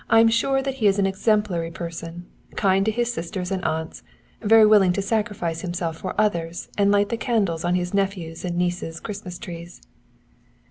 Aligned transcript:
I'm 0.09 0.29
sure 0.29 0.63
that 0.63 0.73
he 0.81 0.87
is 0.87 0.97
an 0.97 1.05
exemplary 1.05 1.69
person 1.69 2.25
kind 2.55 2.83
to 2.87 2.91
his 2.91 3.13
sisters 3.13 3.51
and 3.51 3.63
aunts, 3.63 4.01
very 4.41 4.65
willing 4.65 4.93
to 4.93 5.01
sacrifice 5.03 5.61
himself 5.61 5.95
for 5.97 6.19
others 6.19 6.69
and 6.75 6.89
light 6.91 7.09
the 7.09 7.17
candles 7.17 7.63
on 7.63 7.75
his 7.75 7.93
nephews' 7.93 8.43
and 8.43 8.57
nieces' 8.57 8.99
Christmas 8.99 9.37
trees." 9.37 9.79